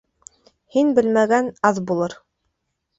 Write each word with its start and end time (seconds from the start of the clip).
Һин 0.77 0.89
белмәгән 1.01 1.53
аҙ 1.73 1.85
булыр 1.93 2.21